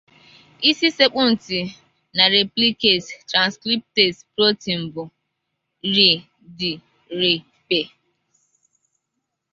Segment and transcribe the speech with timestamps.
[0.69, 1.59] Isi sekpụ ntị
[2.15, 5.03] na replicase-transcriptase protein bụ
[5.95, 7.69] (RdRp).